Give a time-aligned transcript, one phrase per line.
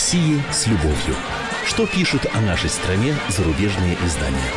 [0.00, 1.14] России с любовью.
[1.66, 4.50] Что пишут о нашей стране зарубежные издания?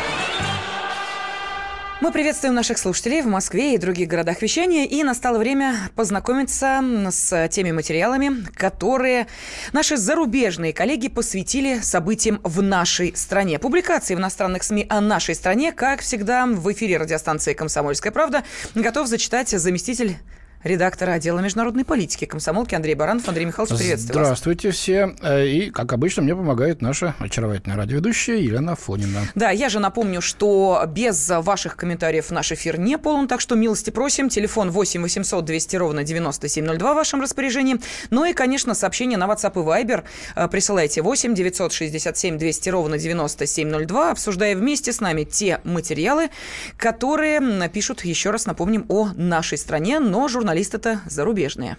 [2.00, 4.86] Мы приветствуем наших слушателей в Москве и других городах вещания.
[4.86, 9.26] И настало время познакомиться с теми материалами, которые
[9.74, 13.58] наши зарубежные коллеги посвятили событиям в нашей стране.
[13.58, 19.08] Публикации в иностранных СМИ о нашей стране, как всегда, в эфире радиостанции «Комсомольская правда» готов
[19.08, 20.16] зачитать заместитель
[20.64, 23.28] редактора отдела международной политики комсомолки Андрей Баранов.
[23.28, 24.76] Андрей Михайлович, приветствую Здравствуйте вас.
[24.76, 25.14] все.
[25.22, 29.20] Э, и, как обычно, мне помогает наша очаровательная радиоведущая Елена Фонина.
[29.34, 33.90] Да, я же напомню, что без ваших комментариев наш эфир не полон, так что милости
[33.90, 34.28] просим.
[34.28, 37.76] Телефон 8 800 200 ровно 9702 в вашем распоряжении.
[38.10, 40.04] Ну и, конечно, сообщение на WhatsApp и Viber
[40.34, 46.30] э, присылайте 8 967 200 ровно 9702, обсуждая вместе с нами те материалы,
[46.78, 51.76] которые пишут, еще раз напомним, о нашей стране, но журналисты журналисты-то зарубежные.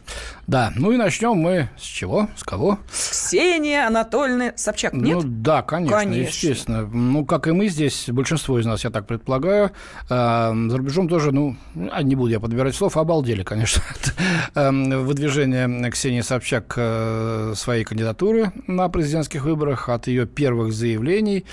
[0.48, 2.28] Да, ну и начнем мы с чего?
[2.36, 2.80] С кого?
[2.92, 5.16] Ксения Анатольевна Собчак, нет?
[5.16, 6.86] Ну да, конечно, конечно, естественно.
[6.86, 9.72] Ну, как и мы здесь, большинство из нас, я так предполагаю,
[10.10, 11.56] э, за рубежом тоже, ну,
[11.92, 14.14] а не буду я подбирать слов, обалдели, конечно, от
[14.56, 21.46] э, выдвижения Ксении Собчак э, своей кандидатуры на президентских выборах, от ее первых заявлений.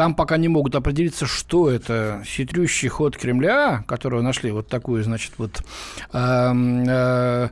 [0.00, 5.32] Там пока не могут определиться, что это хитрющий ход Кремля, которого нашли вот такую, значит,
[5.36, 5.60] вот
[6.14, 6.52] э,
[6.88, 7.48] э,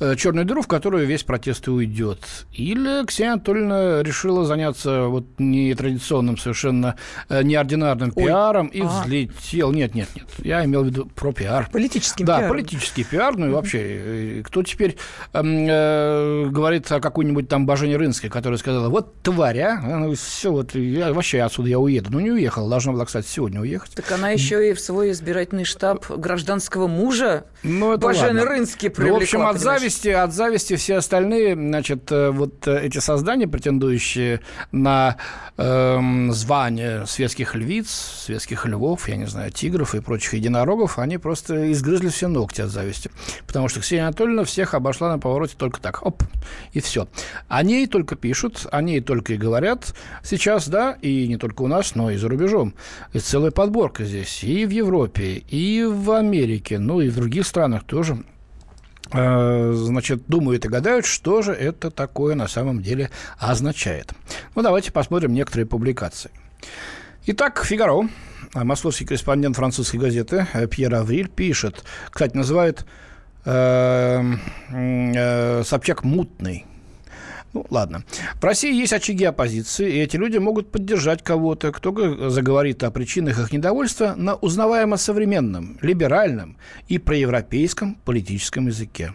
[0.00, 2.18] э, черную дыру, в которую весь протест и уйдет.
[2.52, 6.96] Или Ксения Анатольевна решила заняться вот нетрадиционным, совершенно
[7.28, 8.24] э, неординарным Ой.
[8.24, 8.86] пиаром и а.
[8.86, 9.70] взлетел.
[9.70, 10.26] Нет, нет, нет.
[10.38, 11.68] Я имел в виду про пиар.
[11.70, 12.48] Политический да, пиар.
[12.48, 13.36] Да, политический пиар.
[13.36, 14.96] Ну и вообще, э, кто теперь
[15.32, 20.50] э, э, говорит о какой-нибудь там Бажене Рынской, которая сказала, вот тварь, а, ну, все,
[20.50, 21.91] вот, я, вообще отсюда я уеду.
[22.00, 22.68] Ну, не уехала.
[22.68, 23.94] Должна была, кстати, сегодня уехать.
[23.94, 28.44] Так она еще и в свой избирательный штаб гражданского мужа ну, это Бажены ладно.
[28.44, 29.14] Рынский привлекла.
[29.14, 33.46] Ну, в общем, от зависти, от зависти все остальные, значит, э, вот э, эти создания,
[33.46, 34.40] претендующие
[34.72, 35.16] на
[35.56, 41.70] э, звание светских львиц, светских львов, я не знаю, тигров и прочих единорогов, они просто
[41.70, 43.10] изгрызли все ногти от зависти.
[43.46, 46.04] Потому что Ксения Анатольевна всех обошла на повороте только так.
[46.04, 46.24] Оп,
[46.72, 47.06] и все.
[47.48, 49.94] О ней только пишут, о ней только и говорят
[50.24, 52.74] сейчас, да, и не только у нас, но и за рубежом.
[53.12, 57.84] И целая подборка здесь и в Европе, и в Америке, ну и в других странах
[57.84, 58.24] тоже
[59.12, 64.12] Э, значит, думают и гадают, что же это такое на самом деле означает.
[64.54, 66.30] Ну, давайте посмотрим некоторые публикации.
[67.26, 68.08] Итак, «Фигаро»,
[68.54, 72.86] московский корреспондент французской газеты э, Пьер Авриль пишет, кстати, называет
[73.44, 74.22] э,
[74.70, 76.64] э, Собчак мутный.
[77.52, 78.04] Ну, ладно.
[78.40, 83.38] В России есть очаги оппозиции, и эти люди могут поддержать кого-то, кто заговорит о причинах
[83.38, 86.56] их недовольства на узнаваемо современном, либеральном
[86.88, 89.12] и проевропейском политическом языке.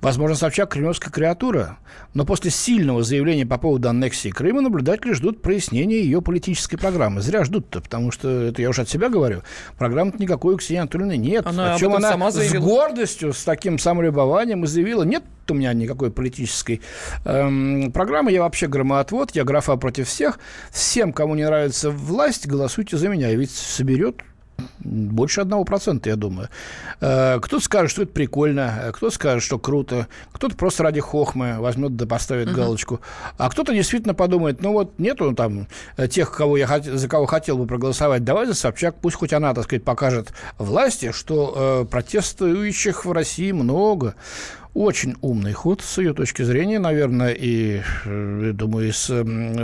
[0.00, 1.78] Возможно, Собчак кремлевская креатура,
[2.14, 7.20] но после сильного заявления по поводу аннексии Крыма наблюдатели ждут прояснения ее политической программы.
[7.20, 9.42] Зря ждут-то, потому что, это я уж от себя говорю,
[9.76, 11.46] программы никакой у Ксении Анатольевны нет.
[11.46, 15.72] Она О чем она сама с гордостью, с таким самолюбованием и заявила, нет у меня
[15.72, 16.82] никакой политической
[17.24, 20.38] эм, программы, я вообще громоотвод, я графа против всех.
[20.70, 23.30] Всем, кому не нравится власть, голосуйте за меня.
[23.30, 24.22] И ведь соберет
[24.80, 26.48] больше одного процента, я думаю.
[27.00, 31.56] Э, кто-то скажет, что это прикольно, э, кто-то скажет, что круто, кто-то просто ради хохмы
[31.58, 32.54] возьмет да поставит uh-huh.
[32.54, 33.00] галочку,
[33.36, 36.84] а кто-то действительно подумает, ну вот нету там э, тех, кого я хот...
[36.84, 41.12] за кого хотел бы проголосовать, давай за Собчак, пусть хоть она, так сказать, покажет власти,
[41.12, 44.14] что э, протестующих в России много.
[44.74, 49.10] Очень умный ход с ее точки зрения, наверное, и, э, думаю, с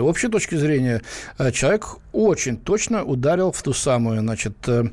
[0.01, 1.03] общей точки зрения,
[1.39, 4.85] э, человек очень точно ударил в ту самую, значит, э,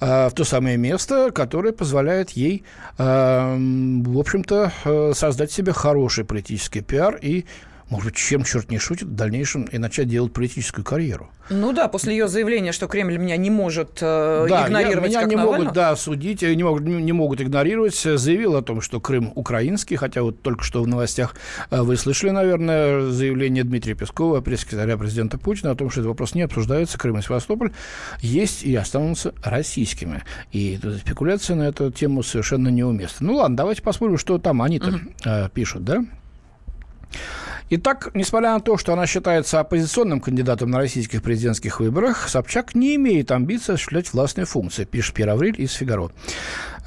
[0.00, 2.64] в то самое место, которое позволяет ей,
[2.98, 7.44] в общем-то, создать себе хороший политический пиар и
[7.90, 11.30] может быть, чем черт не шутит, в дальнейшем и начать делать политическую карьеру.
[11.50, 15.30] Ну да, после ее заявления, что Кремль меня не может э, да, игнорировать меня как
[15.30, 15.62] не Навального.
[15.62, 20.22] могут, да, судить, не могут, не могут игнорировать, заявил о том, что Крым украинский, хотя
[20.22, 21.34] вот только что в новостях
[21.70, 26.34] э, вы слышали, наверное, заявление Дмитрия Пескова, пресс-секретаря президента Путина, о том, что этот вопрос
[26.34, 27.72] не обсуждается, Крым и Севастополь
[28.20, 30.24] есть и останутся российскими.
[30.52, 33.26] И спекуляция на эту тему совершенно неуместна.
[33.26, 34.98] Ну ладно, давайте посмотрим, что там они-то угу.
[35.24, 36.04] э, пишут, да?
[37.70, 42.96] Итак, несмотря на то, что она считается оппозиционным кандидатом на российских президентских выборах, Собчак не
[42.96, 46.10] имеет амбиции осуществлять властные функции, пишет Пьер Авриль из «Фигаро».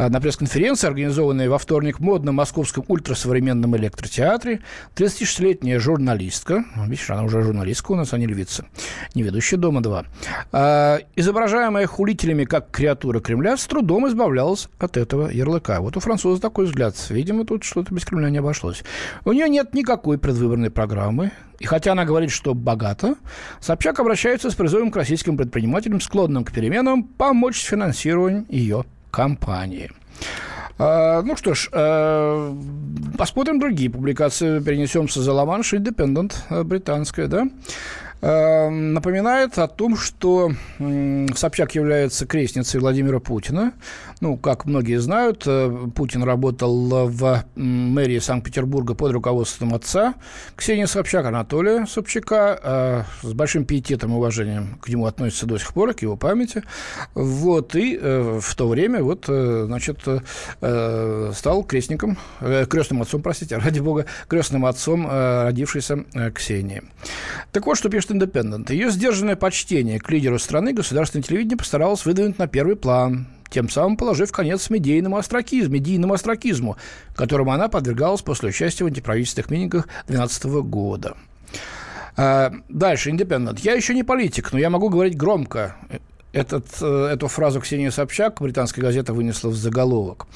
[0.10, 4.62] На пресс-конференции, организованной во вторник в модном московском ультрасовременном электротеатре,
[4.96, 8.66] 36-летняя журналистка, видишь, она уже журналистка у нас, а не львица,
[9.14, 15.82] не ведущая «Дома-2», изображаемая хулителями как креатура Кремля, с трудом избавлялась от этого ярлыка.
[15.82, 16.96] Вот у француза такой взгляд.
[17.10, 18.84] Видимо, тут что-то без Кремля не обошлось.
[19.24, 21.32] У нее нет никакой предвыборной программы.
[21.60, 23.18] И хотя она говорит, что богата,
[23.60, 29.92] Собчак обращается с призывом к российским предпринимателям, склонным к переменам, помочь с финансированием ее кампании.
[30.80, 32.58] А, ну что ж, а,
[33.18, 34.60] посмотрим другие публикации.
[34.60, 37.48] Перенесемся за Ла-Манш, Independent, э, британская, да?
[38.22, 40.52] Эм, напоминает о том, что
[41.36, 43.74] Собчак является крестницей Владимира Путина.
[44.20, 50.14] Ну, как многие знают, э, Путин работал в мэрии Санкт-Петербурга под руководством отца
[50.56, 52.60] Ксении Собчак, Анатолия Собчака.
[53.24, 56.62] Э, с большим пиететом и уважением к нему относится до сих пор, к его памяти.
[57.16, 60.02] Вот, и э, в то время, вот, значит,
[61.36, 66.84] стал крестником, крестным отцом, простите, ради бога, крестным отцом родившейся Ксении.
[67.52, 68.72] Так вот, что пишет Independent.
[68.72, 73.98] Ее сдержанное почтение к лидеру страны государственное телевидение постаралось выдвинуть на первый план, тем самым
[73.98, 76.78] положив конец медийному остракизму, медийному остракизму,
[77.16, 81.16] которому она подвергалась после участия в антиправительственных митингах 2012 года.
[82.18, 83.60] А, дальше, Independent.
[83.62, 85.76] Я еще не политик, но я могу говорить громко.
[86.34, 90.28] Этот, э, эту фразу Ксения Собчак британская газета вынесла в заголовок.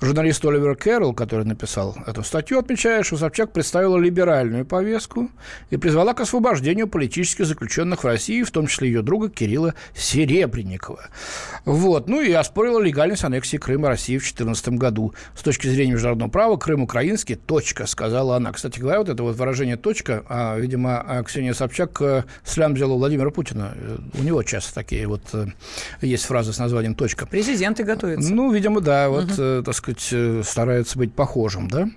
[0.00, 5.30] Журналист Оливер Кэрролл, который написал эту статью, отмечает, что Собчак представила либеральную повестку
[5.70, 11.06] и призвала к освобождению политических заключенных в России, в том числе ее друга Кирилла Серебренникова.
[11.64, 12.08] Вот.
[12.08, 15.14] Ну и оспорила легальность аннексии Крыма России в 2014 году.
[15.36, 18.52] С точки зрения международного права, Крым украинский, точка, сказала она.
[18.52, 22.94] Кстати говоря, вот это вот выражение точка, а, видимо, а Ксения Собчак э, слям взяла
[22.94, 23.72] у Владимира Путина.
[23.76, 25.22] Э, у него часто такие вот
[26.00, 27.26] есть фраза с названием «точка».
[27.26, 28.32] Президенты готовятся.
[28.32, 29.62] Ну, видимо, да, вот, угу.
[29.62, 31.88] так сказать, э, стараются быть похожим, да.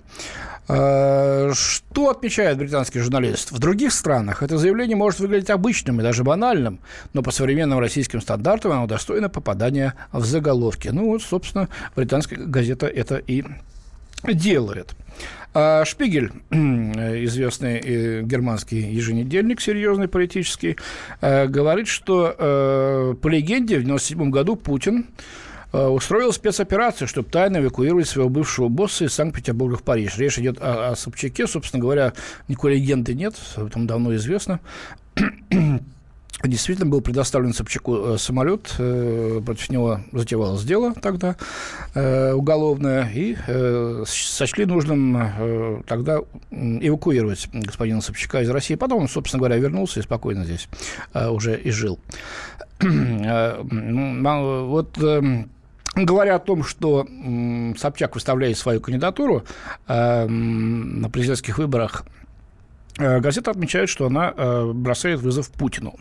[0.68, 3.52] А, что отмечает британский журналист?
[3.52, 6.80] В других странах это заявление может выглядеть обычным и даже банальным,
[7.14, 10.88] но по современным российским стандартам оно достойно попадания в заголовки.
[10.88, 13.44] Ну вот, собственно, британская газета это и
[14.24, 14.94] делает.
[15.54, 20.76] А Шпигель, известный э, германский еженедельник, серьезный политический,
[21.20, 25.06] э, говорит, что э, по легенде в 1997 году Путин
[25.70, 30.16] устроил спецоперацию, чтобы тайно эвакуировать своего бывшего босса из Санкт-Петербурга в Париж.
[30.16, 32.14] Речь идет о, о Собчаке, собственно говоря,
[32.48, 34.60] никакой легенды нет, это давно известно
[36.44, 41.36] действительно был предоставлен Собчаку э, самолет, э, против него затевалось дело тогда
[41.94, 43.36] э, уголовное, и
[44.06, 46.20] сочли нужным тогда
[46.50, 48.76] эвакуировать господина Собчака из России.
[48.76, 50.68] Потом он, собственно говоря, вернулся и спокойно здесь
[51.14, 51.98] уже и жил.
[54.68, 54.98] Вот
[55.96, 57.08] Говоря о том, что
[57.76, 59.42] Собчак выставляет свою кандидатуру
[59.88, 62.04] на президентских выборах,
[62.96, 64.32] газета отмечает, что она
[64.72, 65.96] бросает вызов Путину.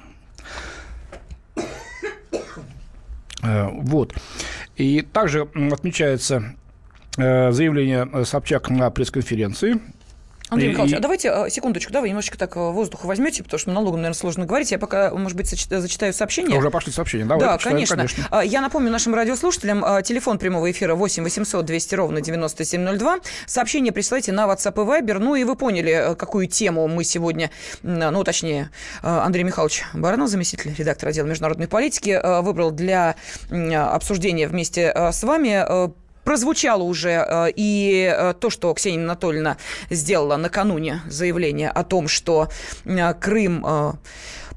[1.56, 3.37] Э,
[3.72, 4.14] вот.
[4.76, 6.56] И также отмечается
[7.18, 9.80] э, заявление Собчак на пресс-конференции
[10.50, 10.96] Андрей Михайлович, и...
[10.96, 14.46] а давайте э, секундочку, да, вы немножечко так воздуха возьмете, потому что монологом, наверное, сложно
[14.46, 14.72] говорить.
[14.72, 16.56] Я пока, может быть, зачитаю сообщение.
[16.56, 17.42] А уже пошли сообщения, давай.
[17.42, 17.96] Да, почитаем, конечно.
[17.98, 18.28] конечно.
[18.32, 23.20] А, я напомню нашим радиослушателям, а, телефон прямого эфира 8 800 200 ровно 9702.
[23.46, 25.20] Сообщение присылайте на WhatsApp и Viber.
[25.20, 27.52] Ну и вы поняли, какую тему мы сегодня,
[27.84, 28.70] ну, точнее,
[29.02, 33.16] Андрей Михайлович Баранов, заместитель редактора отдела международной политики, выбрал для
[33.50, 35.92] обсуждения вместе с вами
[36.28, 39.56] прозвучало уже э, и э, то, что Ксения Анатольевна
[39.90, 42.50] сделала накануне заявление о том, что
[42.84, 43.66] э, Крым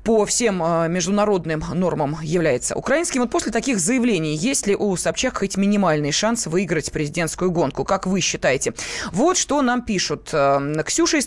[0.04, 3.20] по всем э, международным нормам является украинским.
[3.20, 7.84] Вот после таких заявлений, есть ли у Собчак хоть минимальный шанс выиграть президентскую гонку?
[7.84, 8.72] Как вы считаете?
[9.12, 10.30] Вот что нам пишут.
[10.32, 11.20] Э, Ксюша э,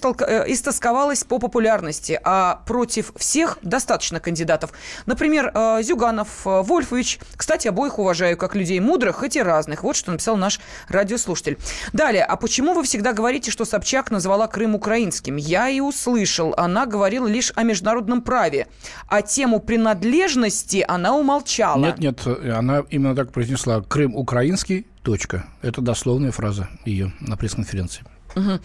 [0.47, 4.71] истосковалась по популярности, а против всех достаточно кандидатов.
[5.05, 5.51] Например,
[5.81, 7.19] Зюганов, Вольфович.
[7.35, 9.83] Кстати, обоих уважаю как людей мудрых, хоть и разных.
[9.83, 11.57] Вот что написал наш радиослушатель.
[11.91, 12.23] Далее.
[12.23, 15.35] А почему вы всегда говорите, что Собчак назвала Крым украинским?
[15.35, 16.53] Я и услышал.
[16.57, 18.62] Она говорила лишь о международном праве
[19.07, 21.85] а тему принадлежности она умолчала.
[21.85, 23.81] Нет, нет, она именно так произнесла.
[23.81, 25.45] Крым украинский, точка.
[25.61, 28.03] Это дословная фраза ее на пресс-конференции.
[28.35, 28.59] Угу.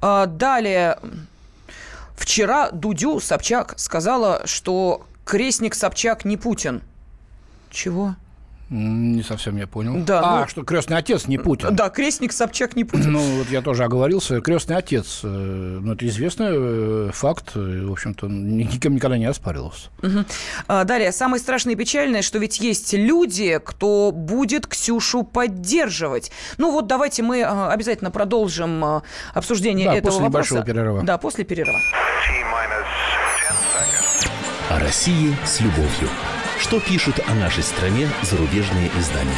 [0.00, 0.98] А, далее.
[2.16, 6.82] Вчера Дудю Собчак сказала, что крестник Собчак не Путин.
[7.70, 8.14] Чего?
[8.74, 10.02] Не совсем я понял.
[10.02, 11.76] Да, а, ну- что крестный отец не Путин.
[11.76, 13.12] Да, крестник Собчак не Путин.
[13.12, 14.40] Ну, вот я тоже оговорился.
[14.40, 15.20] Крестный отец.
[15.22, 17.54] э, Ну, это известный э, факт.
[17.54, 19.90] и, В общем-то, ни- никем никогда не оспаривался.
[20.68, 26.32] А, Далее, самое страшное и печальное, что ведь есть люди, кто будет Ксюшу поддерживать.
[26.56, 29.02] Ну вот давайте мы а, обязательно продолжим а,
[29.34, 30.54] обсуждение Да, этого после вопроса.
[30.54, 31.02] небольшого перерыва.
[31.02, 31.78] Да, после перерыва.
[34.70, 36.08] О России с любовью.
[36.62, 39.32] Что пишут о нашей стране зарубежные издания?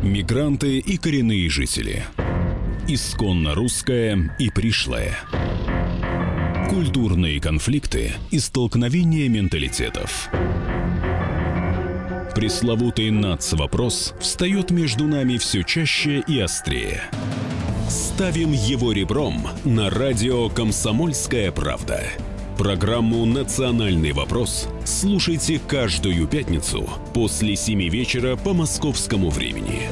[0.00, 2.04] Мигранты и коренные жители.
[2.86, 5.18] Исконно русская и пришлая.
[6.70, 10.28] Культурные конфликты и столкновения менталитетов.
[12.36, 17.02] Пресловутый НАЦ-вопрос встает между нами все чаще и острее.
[17.88, 22.04] Ставим его ребром на радио «Комсомольская правда».
[22.58, 29.82] Программу «Национальный вопрос» слушайте каждую пятницу после 7 вечера по московскому времени.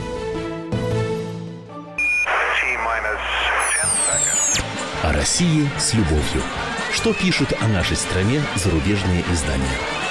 [5.03, 6.43] О России с любовью.
[6.91, 10.04] Что пишут о нашей стране зарубежные издания?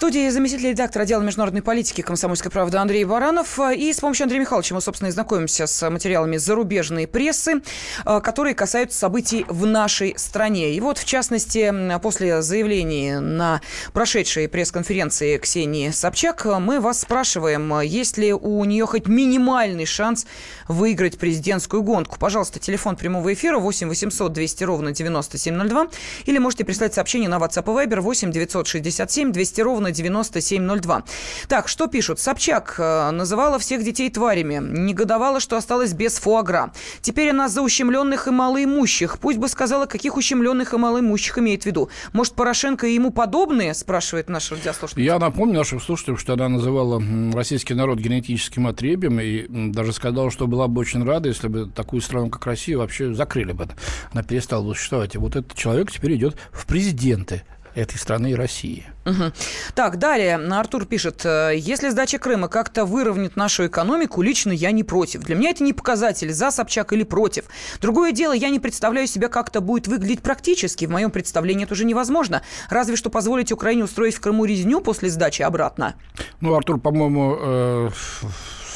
[0.00, 3.60] Студии заместитель редактора отдела международной политики «Комсомольской правды» Андрей Баранов.
[3.76, 7.60] И с помощью Андрея Михайловича мы, собственно, и знакомимся с материалами зарубежной прессы,
[8.06, 10.72] э, которые касаются событий в нашей стране.
[10.72, 11.70] И вот, в частности,
[12.02, 13.60] после заявлений на
[13.92, 19.84] прошедшей пресс-конференции Ксении Собчак, э, мы вас спрашиваем, э, есть ли у нее хоть минимальный
[19.84, 20.24] шанс
[20.66, 22.16] выиграть президентскую гонку.
[22.18, 25.88] Пожалуйста, телефон прямого эфира 8 800 200 ровно 9702
[26.24, 31.04] или можете прислать сообщение на WhatsApp и Viber 8 967 200 ровно 9702.
[31.48, 32.20] Так, что пишут?
[32.20, 36.72] Собчак э, называла всех детей тварями, негодовала, что осталась без фуагра.
[37.00, 39.18] Теперь она за ущемленных и малоимущих.
[39.18, 41.90] Пусть бы сказала, каких ущемленных и малоимущих имеет в виду.
[42.12, 45.02] Может, Порошенко и ему подобные, спрашивает наш радиослушатель.
[45.02, 50.46] Я напомню нашим слушателям, что она называла российский народ генетическим отребием и даже сказала, что
[50.46, 53.68] была бы очень рада, если бы такую страну, как Россия, вообще закрыли бы.
[54.12, 55.14] Она перестала бы существовать.
[55.14, 57.42] И вот этот человек теперь идет в президенты
[57.74, 58.86] этой страны и России.
[59.04, 59.32] Мгм.
[59.74, 64.84] Так, далее Артур пишет, э, если сдача Крыма как-то выровняет нашу экономику, лично я не
[64.84, 65.22] против.
[65.22, 67.46] Для меня это не показатель, за Собчак или против.
[67.80, 70.84] Другое дело, я не представляю себя, как это будет выглядеть практически.
[70.84, 72.42] В моем представлении это уже невозможно.
[72.68, 75.94] Разве что позволить Украине устроить в Крыму резню после сдачи обратно.
[76.40, 77.90] Ну, Артур, по-моему, э,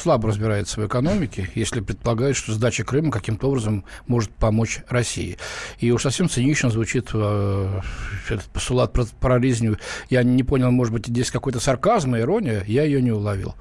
[0.04, 5.38] слабо разбирается в экономике, если предполагает, что сдача Крыма каким-то образом может помочь России.
[5.78, 7.80] И уж совсем цинично звучит э,
[8.28, 9.40] этот постулат про, про.
[10.10, 13.54] Я не понял, может быть, здесь какой-то сарказм ирония, я ее не уловил.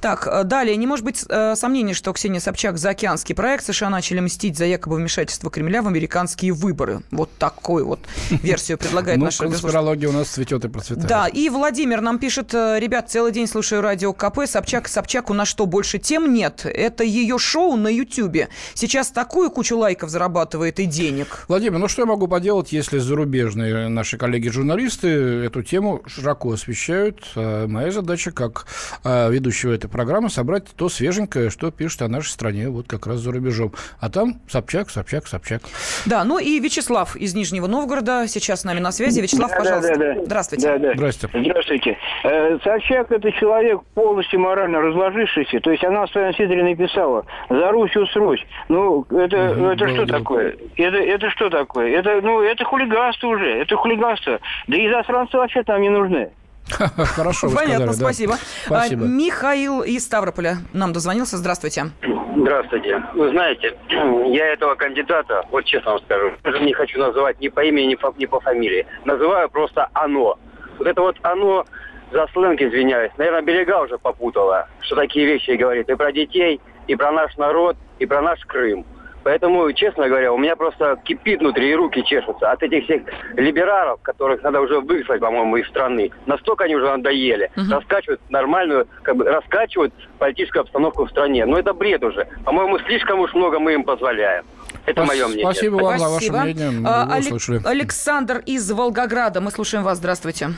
[0.00, 0.76] Так, э, далее.
[0.76, 4.64] Не может быть э, сомнений, что Ксения Собчак за океанский проект США начали мстить за
[4.66, 7.02] якобы вмешательство Кремля в американские выборы.
[7.10, 9.62] Вот такую вот версию предлагает Ну, наш радиослушатель.
[9.62, 11.08] конспирология у нас цветет и процветает.
[11.08, 15.34] Да, и Владимир нам пишет, э, ребят, целый день слушаю радио КП, Собчак, Собчак, у
[15.34, 16.66] нас что, больше тем нет?
[16.66, 18.48] Это ее шоу на Ютьюбе.
[18.74, 21.44] Сейчас такую кучу лайков зарабатывает и денег.
[21.48, 27.22] Владимир, ну что я могу поделать, если зарубежные наши коллеги-журналисты эту тему широко освещают?
[27.36, 28.66] А Моя задача, как
[29.02, 33.18] а, ведущего этой программы, собрать то свеженькое, что пишут о нашей стране, вот как раз
[33.18, 33.72] за рубежом.
[34.00, 35.62] А там Собчак, Собчак, Собчак.
[36.06, 39.20] Да, ну и Вячеслав из Нижнего Новгорода сейчас с нами на связи.
[39.20, 39.96] Вячеслав, Да, пожалуйста.
[39.96, 40.24] да, да.
[40.24, 40.66] Здравствуйте.
[40.66, 40.94] Да, да.
[40.94, 41.28] Здрасте.
[41.32, 41.98] Здравствуйте.
[42.24, 45.60] Э, Собчак это человек полностью морально разложившийся.
[45.60, 48.44] То есть она в своем свитере написала «За Русь усрусь».
[48.68, 50.56] Ну, это, это что такое?
[50.76, 51.96] Это, это что такое?
[51.96, 53.60] Это, ну, это хулиганство уже.
[53.60, 54.40] Это хулиганство.
[54.66, 56.30] Да и засранцы вообще там не нужны.
[56.70, 57.92] Хорошо, Понятно, сказали, да.
[57.92, 58.34] спасибо.
[58.66, 59.04] Спасибо.
[59.04, 61.36] А, Михаил из Ставрополя нам дозвонился.
[61.36, 61.90] Здравствуйте.
[62.36, 63.02] Здравствуйте.
[63.14, 67.64] Вы знаете, я этого кандидата, вот честно вам скажу, даже не хочу называть ни по
[67.64, 68.86] имени, ни по, ни по фамилии.
[69.04, 70.38] Называю просто «оно».
[70.78, 71.64] Вот это вот «оно»
[72.12, 76.94] за сленг, извиняюсь, наверное, берега уже попутала, что такие вещи говорит и про детей, и
[76.94, 78.86] про наш народ, и про наш Крым.
[79.24, 83.02] Поэтому, честно говоря, у меня просто кипит внутри и руки чешутся от этих всех
[83.36, 86.10] либералов, которых надо уже выслать, по-моему, из страны.
[86.26, 87.50] Настолько они уже надоели.
[87.70, 91.46] Раскачивают нормальную, как бы раскачивают политическую обстановку в стране.
[91.46, 92.26] Но это бред уже.
[92.44, 94.44] По-моему, слишком уж много мы им позволяем.
[94.86, 95.44] Это Спас- мое мнение.
[95.46, 96.70] Спасибо вам за ваше мнение.
[96.70, 97.60] Мы А, Алек- услышали.
[97.64, 99.40] Александр из Волгограда.
[99.40, 99.96] Мы слушаем вас.
[99.98, 100.50] Здравствуйте.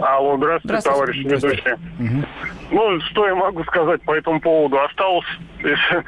[0.00, 0.90] Алло, здравствуйте, Здравствуйте.
[0.90, 1.78] товарищи Здравствуйте.
[1.98, 2.26] ведущие.
[2.72, 4.80] Ну, что я могу сказать по этому поводу?
[4.80, 5.26] Осталось,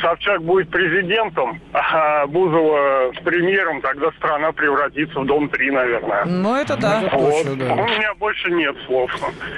[0.00, 6.24] Собчак будет президентом, а Бузова с премьером, тогда страна превратится в Дом-3, наверное.
[6.24, 7.10] Ну, это да.
[7.12, 7.44] Вот.
[7.44, 7.74] Точно, да.
[7.74, 9.10] У меня больше нет слов.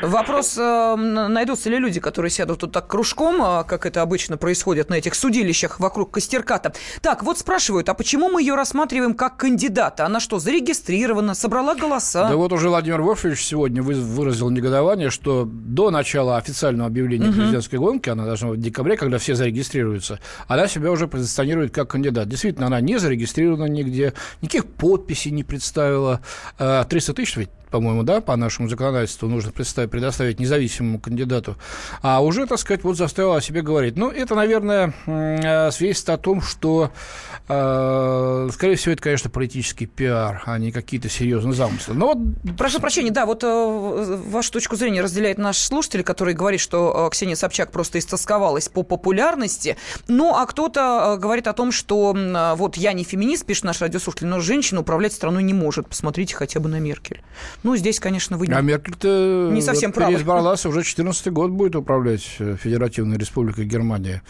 [0.02, 4.90] Вопрос, э, найдутся ли люди, которые сядут тут так кружком, э, как это обычно происходит
[4.90, 6.72] на этих судилищах вокруг Костерката.
[7.00, 10.06] Так, вот спрашивают, а почему мы ее рассматриваем как кандидата?
[10.06, 12.28] Она что, зарегистрирована, собрала голоса?
[12.28, 17.34] Да вот уже Владимир Вольфович сегодня выразил негодование, что до начала официального объявления угу.
[17.34, 21.90] президентской гонки, она должна быть в декабре, когда все зарегистрируются, она себя уже позиционирует как
[21.90, 22.28] кандидат.
[22.28, 26.20] Действительно, она не зарегистрирована нигде, никаких подписей не представила.
[26.58, 31.56] 300 тысяч ведь по-моему, да, по нашему законодательству нужно предоставить независимому кандидату,
[32.02, 33.96] а уже, так сказать, вот заставила о себе говорить.
[33.96, 36.92] Ну, это, наверное, э, свидетельствует о том, что,
[37.48, 41.94] э, скорее всего, это, конечно, политический пиар, а не какие-то серьезные замыслы.
[41.94, 42.56] Но вот...
[42.58, 47.36] Прошу прощения, да, вот э, вашу точку зрения разделяет наш слушатель, который говорит, что Ксения
[47.36, 52.14] Собчак просто истосковалась по популярности, ну, а кто-то говорит о том, что
[52.56, 55.88] вот я не феминист, пишет наш радиослушатель, но женщина управлять страной не может.
[55.88, 57.22] Посмотрите хотя бы на Меркель.
[57.62, 61.76] Ну, здесь, конечно, вы не, а Меркель-то не совсем вот переизбралась, уже 14 год будет
[61.76, 64.22] управлять э, Федеративной Республикой Германия.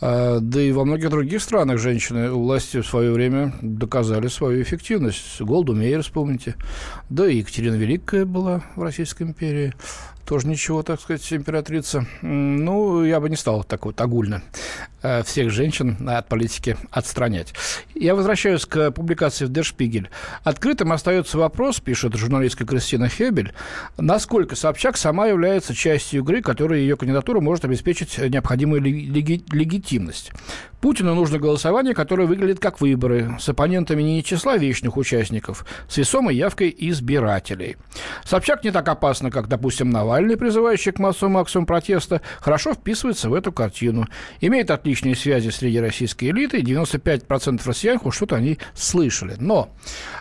[0.00, 4.62] А, да и во многих других странах женщины у власти в свое время доказали свою
[4.62, 5.40] эффективность.
[5.40, 6.54] Голду Мейер, вспомните.
[7.10, 9.74] Да и Екатерина Великая была в Российской империи
[10.30, 12.06] тоже ничего, так сказать, императрица.
[12.22, 14.44] Ну, я бы не стал так вот огульно
[15.02, 17.52] э, всех женщин от политики отстранять.
[17.96, 20.08] Я возвращаюсь к публикации в Дершпигель.
[20.44, 23.52] Открытым остается вопрос, пишет журналистка Кристина Хебель,
[23.96, 30.30] насколько Собчак сама является частью игры, которая ее кандидатура может обеспечить необходимую леги- легитимность.
[30.80, 36.34] Путину нужно голосование, которое выглядит как выборы, с оппонентами не числа вечных участников, с весомой
[36.34, 37.76] явкой избирателей.
[38.24, 43.34] Собчак не так опасно, как, допустим, Навальный, призывающий к массовому максимум протеста, хорошо вписывается в
[43.34, 44.06] эту картину.
[44.40, 49.36] Имеет отличные связи среди российской элиты, 95% россиян хоть что-то они слышали.
[49.38, 49.70] Но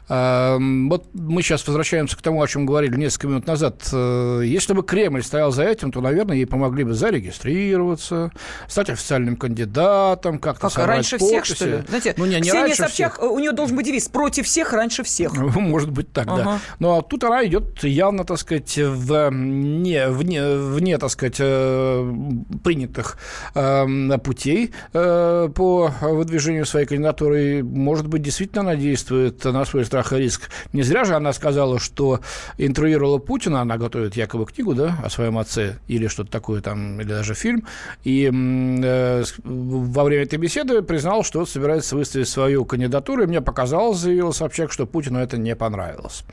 [0.10, 3.88] э, вот мы сейчас возвращаемся к тому, о чем говорили несколько минут назад.
[3.94, 8.32] Э, если бы Кремль стоял за этим, то, наверное, ей помогли бы зарегистрироваться,
[8.68, 11.42] стать официальным кандидатом, как-то как, раньше подписи.
[11.42, 11.84] всех, что ли?
[11.88, 13.32] Знаете, ну, не, не Ксения Собчак, всех.
[13.32, 15.34] у нее должен быть девиз «против всех, раньше всех».
[15.56, 16.44] Может быть так, ага.
[16.44, 16.60] да.
[16.80, 22.14] Но тут она идет явно, так сказать, в не, вне, вне так сказать, э,
[22.64, 23.18] принятых
[23.56, 27.64] э, путей э, по выдвижению своей кандидатуры.
[27.64, 30.50] Может быть, действительно она действует на свой страх и риск.
[30.74, 32.22] Не зря же она сказала, что
[32.58, 37.08] интервьюировала Путина, она готовит якобы книгу, да, о своем отце или что-то такое там, или
[37.08, 37.66] даже фильм,
[38.04, 38.30] и
[39.44, 44.72] во время этой беседы признал, что собирается выставить свою кандидатуру, и мне показалось, заявил Собчак,
[44.72, 46.24] что Путину это не понравилось.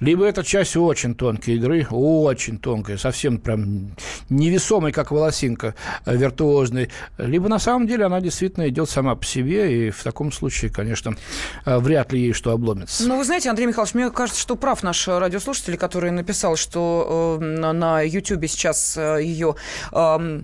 [0.00, 3.92] Либо это часть очень тонкой игры, очень тонкой, совсем прям
[4.28, 9.88] невесомой, как волосинка, э, виртуозной, либо на самом деле она действительно идет сама по себе,
[9.88, 11.16] и в таком случае, конечно,
[11.64, 13.08] э, вряд ли ей что обломится.
[13.08, 17.44] Ну, вы знаете, Андрей Михайлович, мне кажется, что прав наш радиослушатель, который написал, что э,
[17.44, 19.56] на YouTube сейчас э, ее...
[19.92, 20.42] Э,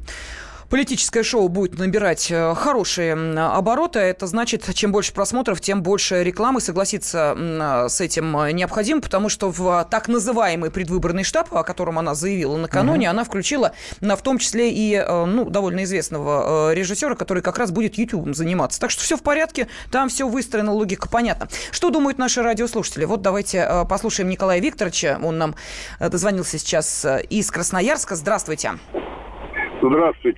[0.73, 3.99] политическое шоу будет набирать э, хорошие обороты.
[3.99, 6.63] Это значит, чем больше просмотров, тем больше рекламы.
[6.63, 11.99] Согласиться э, с этим э, необходимо, потому что в так называемый предвыборный штаб, о котором
[11.99, 13.11] она заявила накануне, угу.
[13.11, 18.35] она включила в том числе и ну, довольно известного режиссера, который как раз будет YouTube
[18.35, 18.81] заниматься.
[18.81, 21.49] Так что все в порядке, там все выстроено, логика понятна.
[21.71, 23.05] Что думают наши радиослушатели?
[23.05, 25.19] Вот давайте послушаем Николая Викторовича.
[25.23, 25.55] Он нам
[26.01, 28.17] дозвонился сейчас из Красноярска.
[28.17, 28.73] Здравствуйте.
[28.73, 29.02] Здравствуйте,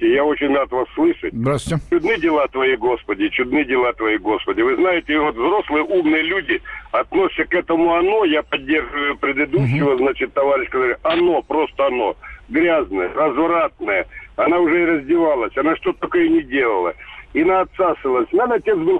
[0.07, 1.33] я очень рад вас слышать.
[1.33, 1.85] Здравствуйте.
[1.90, 4.62] Чудны дела твои, Господи, чудны дела твои, Господи.
[4.62, 6.61] Вы знаете, вот взрослые умные люди
[6.92, 9.98] относятся к этому оно, я поддерживаю предыдущего, угу.
[9.98, 12.16] значит, товарища, который оно, просто оно,
[12.48, 14.07] грязное, развратное.
[14.37, 16.94] Она уже и раздевалась, она что только и не делала
[17.35, 18.28] и на отца ссылалась.
[18.33, 18.98] Наверное, отец был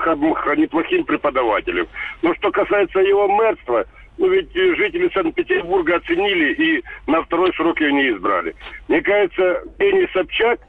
[0.57, 1.87] неплохим преподавателем.
[2.21, 3.87] Но что касается его мэрства,
[4.19, 8.55] ну ведь жители Санкт-Петербурга оценили и на второй срок ее не избрали.
[8.89, 10.61] Мне кажется, Пенни Собчак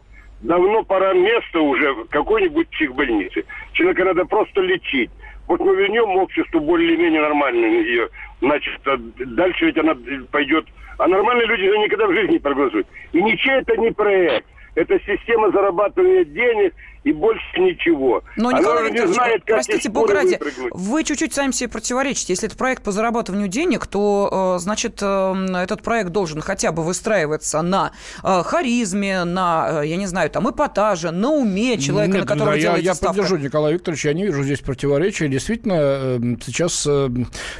[0.41, 3.43] давно пора место уже в какой-нибудь психбольнице.
[3.73, 5.11] Человека надо просто лечить.
[5.47, 8.09] Вот мы вернем обществу более-менее нормально ее.
[8.41, 9.95] Значит, а дальше ведь она
[10.31, 10.65] пойдет...
[10.97, 12.87] А нормальные люди никогда в жизни не проголосуют.
[13.11, 14.47] И ничего это не проект.
[14.75, 16.73] Это система зарабатывания денег
[17.05, 18.23] и больше ничего.
[18.35, 20.39] Но, Она Николай Викторович, не знает, как простите, бога ради,
[20.71, 22.33] вы чуть-чуть сами себе противоречите.
[22.33, 26.83] Если это проект по зарабатыванию денег, то, э, значит, э, этот проект должен хотя бы
[26.83, 27.91] выстраиваться на
[28.23, 32.59] э, харизме, на, я не знаю, там, эпатаже, на уме человека, Нет, на которого да,
[32.59, 33.21] делается я, я ставка.
[33.21, 35.27] поддержу Николая Викторовича, я не вижу здесь противоречия.
[35.27, 36.87] Действительно, сейчас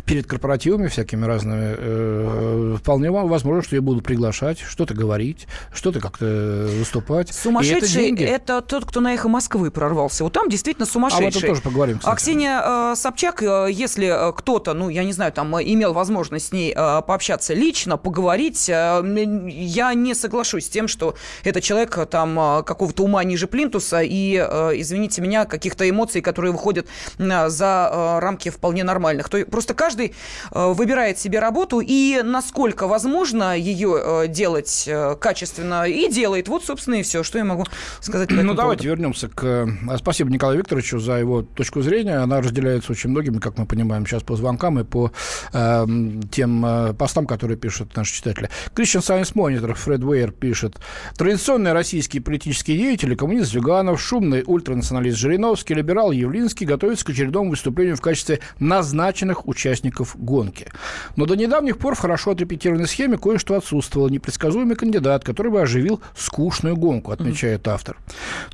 [0.06, 7.06] перед корпоративами всякими разными вполне возможно, что я буду приглашать, что-то говорить, что-то как-то выступать
[7.06, 7.34] поступать.
[7.34, 10.24] Сумасшедший это, это тот, кто на эхо Москвы прорвался.
[10.24, 11.26] Вот там действительно сумасшедший.
[11.26, 12.14] А об этом тоже поговорим, кстати.
[12.14, 16.48] А Ксения э, Собчак, э, если э, кто-то, ну, я не знаю, там имел возможность
[16.48, 19.02] с ней э, пообщаться лично, поговорить, э,
[19.50, 24.02] я не соглашусь с тем, что это человек э, там э, какого-то ума ниже плинтуса
[24.02, 29.28] и, э, извините меня, каких-то эмоций, которые выходят э, за э, рамки вполне нормальных.
[29.28, 30.16] То есть просто каждый
[30.52, 36.48] э, выбирает себе работу и насколько возможно ее э, делать э, качественно и делает.
[36.48, 37.66] Вот, собственно, и все, что я могу
[38.00, 38.30] сказать.
[38.32, 39.44] ну, давайте вернемся к...
[39.44, 42.18] Э, спасибо Николаю Викторовичу за его точку зрения.
[42.18, 45.12] Она разделяется очень многими, как мы понимаем, сейчас по звонкам и по
[45.54, 45.86] э,
[46.32, 48.50] тем э, постам, которые пишут наши читатели.
[48.74, 50.78] Christian Science Monitor Фред Уэйр пишет.
[51.18, 57.96] Традиционные российские политические деятели, коммунист Зюганов, шумный ультранационалист Жириновский, либерал Явлинский готовятся к очередному выступлению
[57.96, 60.68] в качестве назначенных участников гонки.
[61.16, 64.10] Но до недавних пор в хорошо отрепетированной схеме кое-что отсутствовало.
[64.10, 67.98] Непредсказуемый кандидат, который бы оживил скучную гонку, отмечает автор.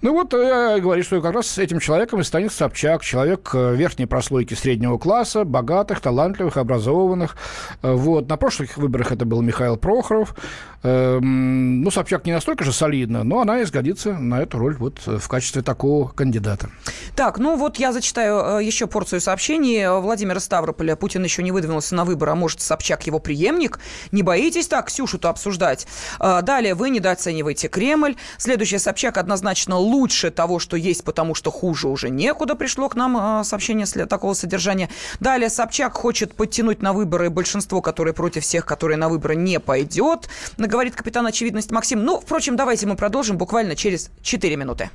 [0.02, 0.34] Ну вот,
[0.70, 4.98] э, говорит, что как раз этим человеком и станет Собчак, человек э, верхней прослойки среднего
[4.98, 7.36] класса, богатых, талантливых, образованных.
[7.82, 8.30] Э, вот.
[8.30, 10.36] На прошлых выборах это был Михаил Прохоров.
[10.84, 15.28] Эм, ну, Собчак не настолько же солидно, но она изгодится на эту роль вот в
[15.28, 16.72] качестве такого кандидата.
[17.16, 19.88] Так, ну вот я зачитаю э, еще порцию сообщений.
[20.00, 20.96] Владимир Ставрополя.
[20.96, 23.80] Путин еще не выдвинулся на выбор, а может, Собчак его преемник.
[24.12, 25.88] Не боитесь так Ксюшу-то обсуждать.
[26.20, 28.16] Э, далее, вы недооцениваете Кремль.
[28.38, 33.42] Следующее, Собчак однозначно лучше того, что есть, потому что хуже уже некуда пришло к нам
[33.42, 34.90] э, сообщение такого содержания.
[35.20, 40.30] Далее, Собчак хочет подтянуть на выборы большинство, которое против всех, которые на выборы не пойдет
[40.72, 42.04] говорит капитан Очевидность Максим.
[42.04, 44.90] Ну, впрочем, давайте мы продолжим буквально через 4 минуты.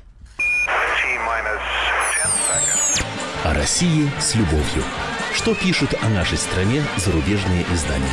[3.43, 4.83] О России с любовью.
[5.33, 8.05] Что пишут о нашей стране зарубежные издания?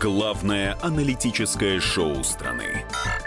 [0.00, 2.84] Главное аналитическое шоу страны.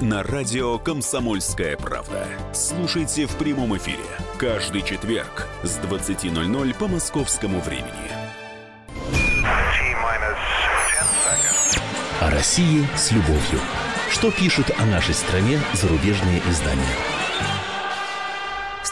[0.00, 2.26] на радио «Комсомольская правда».
[2.52, 4.04] Слушайте в прямом эфире
[4.38, 7.90] каждый четверг с 20.00 по московскому времени.
[12.20, 13.60] О России с любовью.
[14.10, 17.13] Что пишут о нашей стране зарубежные издания?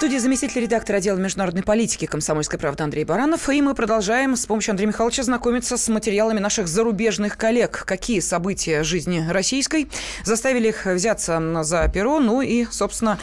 [0.03, 3.49] Студии заместитель редактора отдела международной политики комсомольской правды Андрей Баранов.
[3.49, 7.85] И мы продолжаем с помощью Андрея Михайловича знакомиться с материалами наших зарубежных коллег.
[7.87, 9.89] Какие события жизни российской
[10.25, 13.17] заставили их взяться за перо, ну и, собственно,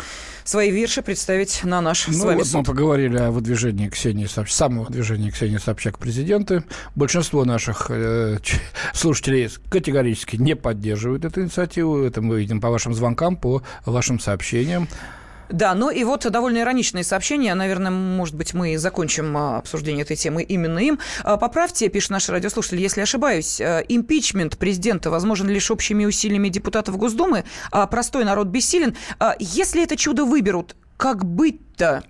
[0.46, 2.56] свои вирши представить на наш ну, с вами вот суд.
[2.56, 6.64] мы поговорили о выдвижении Ксении Собчак, самого выдвижения Ксении Собчак президенты.
[6.96, 8.38] Большинство наших э,
[8.94, 12.06] слушателей категорически не поддерживают эту инициативу.
[12.06, 14.88] Это мы видим по вашим звонкам, по вашим сообщениям.
[15.50, 17.56] Да, ну и вот довольно ироничные сообщения.
[17.56, 21.00] Наверное, может быть, мы закончим а, обсуждение этой темы именно им.
[21.24, 26.98] А, поправьте, пишет наш радиослушатель, если ошибаюсь, э, импичмент президента возможен лишь общими усилиями депутатов
[26.98, 28.96] Госдумы, а простой народ бессилен.
[29.20, 32.04] А, если это чудо выберут, как быть да.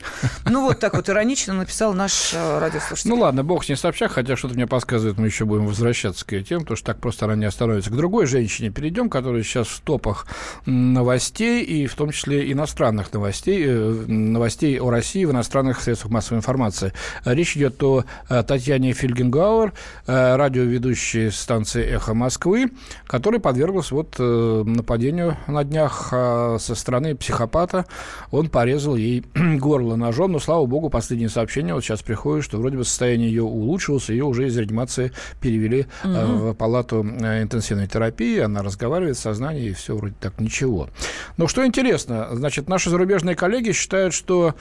[0.46, 3.08] Ну, вот так вот иронично написал наш э, радиослушатель.
[3.08, 6.34] Ну, ладно, бог с ней сообща, хотя что-то мне подсказывает, мы еще будем возвращаться к
[6.34, 7.92] этим, потому что так просто она не остановится.
[7.92, 10.26] К другой женщине перейдем, которая сейчас в топах
[10.66, 16.40] новостей, и в том числе иностранных новостей, э, новостей о России в иностранных средствах массовой
[16.40, 16.92] информации.
[17.24, 19.74] Речь идет о э, Татьяне Фильгенгауэр,
[20.08, 22.72] радиоведущей станции «Эхо Москвы»,
[23.06, 27.86] которая подверглась вот нападению на днях со стороны психопата.
[28.32, 29.24] Он порезал ей
[29.60, 33.44] горло ножом, но, слава богу, последнее сообщение вот сейчас приходит, что вроде бы состояние ее
[33.44, 36.14] улучшилось, ее уже из реанимации перевели угу.
[36.14, 40.90] в палату э, интенсивной терапии, она разговаривает в сознании, и все вроде так ничего.
[41.38, 44.56] Но что интересно, значит, наши зарубежные коллеги считают, что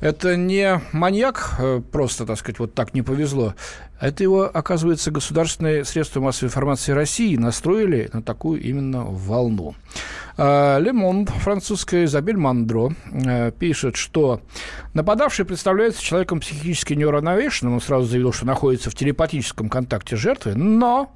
[0.00, 3.54] это не маньяк, э, просто, так сказать, вот так не повезло.
[4.00, 9.74] Это его, оказывается, государственные средства массовой информации России настроили на такую именно волну.
[10.36, 14.42] А, Лемон, французская Изабель Мандро, э, пишет, что
[14.92, 17.74] нападавший представляется человеком психически неуравновешенным.
[17.74, 21.15] Он сразу заявил, что находится в телепатическом контакте с жертвой, но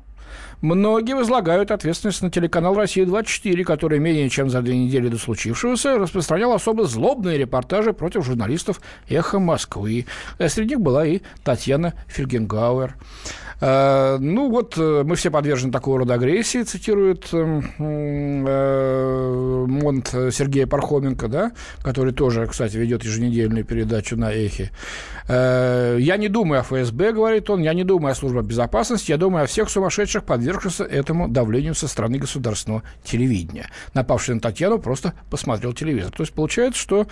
[0.61, 6.53] Многие возлагают ответственность на телеканал «Россия-24», который менее чем за две недели до случившегося распространял
[6.53, 10.07] особо злобные репортажи против журналистов «Эхо Москвы».
[10.39, 12.97] Среди них была и Татьяна Фельгенгауэр.
[13.61, 17.45] Э, ну вот э, мы все подвержены такого рода агрессии, цитирует э,
[19.67, 24.71] Монт Сергея Пархоменко, да, который тоже, кстати, ведет еженедельную передачу на Эхе.
[25.29, 29.45] Я не думаю о ФСБ, говорит он, я не думаю о службе безопасности, я думаю
[29.45, 33.69] о всех сумасшедших, подвергшихся этому давлению со стороны государственного телевидения.
[33.95, 36.11] Напавший на Татьяну просто посмотрел телевизор.
[36.11, 37.07] То есть получается, что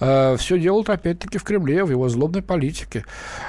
[0.00, 3.06] э, все делают опять-таки в Кремле, в его злобной политике,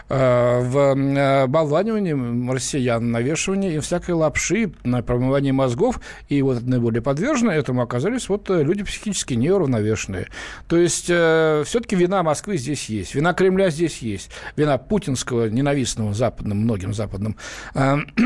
[0.07, 2.13] э, в э, болванивании
[2.51, 8.49] россиян, навешивание им всякой лапши на промывание мозгов, и вот наиболее подвержены этому оказались вот
[8.49, 10.27] э, люди психически неуравновешенные.
[10.67, 16.13] То есть э, все-таки вина Москвы здесь есть, вина Кремля здесь есть, вина путинского, ненавистного
[16.13, 17.37] западным, многим западным
[17.73, 17.79] э,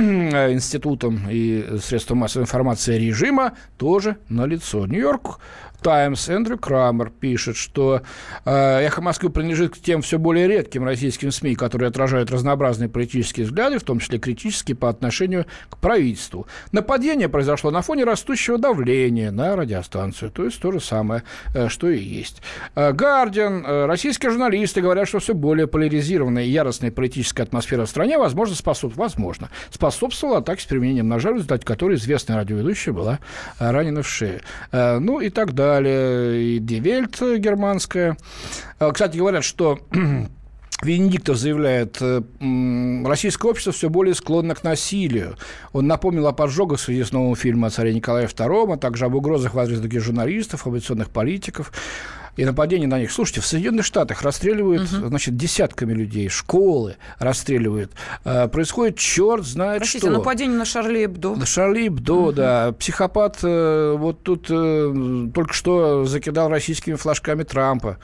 [0.51, 4.85] институтам и средствам массовой информации режима тоже налицо.
[4.85, 5.39] Нью-Йорк
[5.81, 8.01] Таймс Эндрю Крамер пишет, что
[8.45, 13.45] э, «Эхо Москвы» принадлежит к тем все более редким российским СМИ, которые отражают разнообразные политические
[13.45, 16.47] взгляды, в том числе критические по отношению к правительству.
[16.71, 21.89] Нападение произошло на фоне растущего давления на радиостанцию, то есть то же самое, э, что
[21.89, 22.41] и есть.
[22.75, 28.17] «Гардиан», э, российские журналисты говорят, что все более поляризированная и яростная политическая атмосфера в стране,
[28.17, 28.95] возможно, способ...
[28.95, 33.19] возможно, способствовала атаке с применением ножа, в результате которой известная радиоведущая была
[33.59, 34.41] ранена в шею.
[34.71, 38.17] Ну и так далее далее, и Die Welt германская.
[38.79, 39.79] А, кстати, говорят, что
[40.83, 42.21] Венедиктов заявляет, э,
[43.03, 45.35] российское общество все более склонно к насилию.
[45.73, 49.05] Он напомнил о поджогах в связи с новым фильмом о царе Николае II, а также
[49.05, 51.71] об угрозах в адрес других журналистов, оппозиционных политиков
[52.37, 53.11] и нападение на них.
[53.11, 55.07] Слушайте, в Соединенных Штатах расстреливают, угу.
[55.07, 57.91] значит, десятками людей, школы расстреливают.
[58.23, 60.17] А, происходит черт знает Простите, что.
[60.17, 61.35] нападение на Шарли Эбдо.
[61.35, 62.31] На Шарли Эбдо, угу.
[62.31, 62.71] да.
[62.73, 67.97] Психопат э, вот тут э, только что закидал российскими флажками Трампа.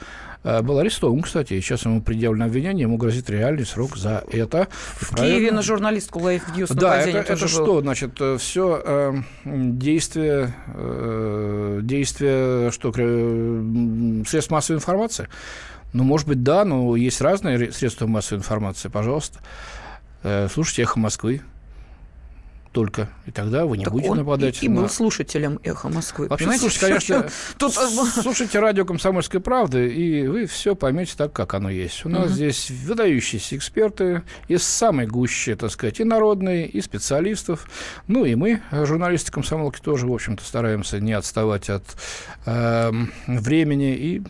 [0.44, 4.68] Э, был арестован, кстати, сейчас ему предъявлено обвинение, ему грозит реальный срок за это.
[4.70, 5.36] В Правильно?
[5.36, 11.80] Киеве на журналистку Life News Да, это, это что, значит, э, все э, действие, э,
[11.82, 15.28] действие, что, э, средств массовой информации?
[15.94, 19.38] Ну, может быть, да, но есть разные средства массовой информации, пожалуйста.
[20.22, 21.40] Э, слушайте «Эхо Москвы»,
[22.74, 23.08] только.
[23.24, 24.62] И тогда вы не так будете он нападать.
[24.62, 26.26] И, и был слушателем «Эхо Москвы».
[26.26, 27.72] Вообще, слушайте, конечно, тут...
[27.72, 32.04] слушайте радио «Комсомольской правды», и вы все поймете так, как оно есть.
[32.04, 32.34] У нас угу.
[32.34, 37.68] здесь выдающиеся эксперты из самой гуще, так сказать, и народные, и специалистов.
[38.08, 41.84] Ну, и мы, журналисты комсомолки, тоже, в общем-то, стараемся не отставать от
[42.44, 42.90] э,
[43.28, 44.22] времени и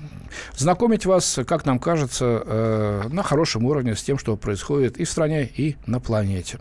[0.55, 5.11] знакомить вас, как нам кажется, э, на хорошем уровне с тем, что происходит и в
[5.11, 6.59] стране, и на планете.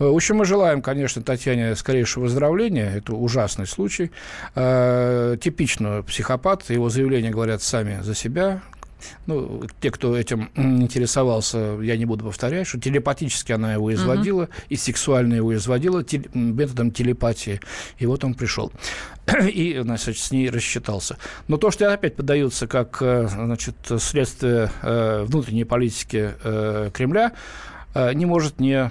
[0.00, 2.96] Э, в общем, мы желаем, конечно, конечно, Татьяне скорейшего выздоровления.
[2.96, 4.10] Это ужасный случай.
[4.54, 6.70] Э, типично психопат.
[6.70, 8.62] Его заявления говорят сами за себя.
[9.26, 14.64] Ну, те, кто этим интересовался, я не буду повторять, что телепатически она его изводила, uh-huh.
[14.68, 17.60] и сексуально его изводила тел- методом телепатии.
[17.98, 18.70] И вот он пришел.
[19.48, 21.16] и, значит, с ней рассчитался.
[21.48, 26.34] Но то, что опять подается как, э, значит, следствие э, внутренней политики
[26.92, 27.36] Кремля, Э,
[27.94, 28.90] не может не